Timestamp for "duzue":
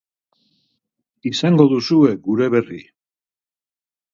1.73-2.15